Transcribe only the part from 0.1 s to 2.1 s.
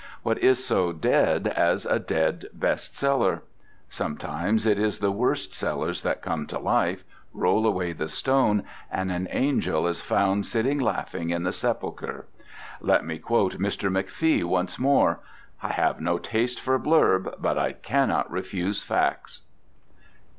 What is so dead as a